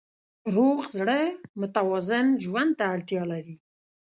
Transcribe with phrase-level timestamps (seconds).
[0.53, 1.19] روغ زړه
[1.59, 3.55] متوازن ژوند ته اړتیا لري.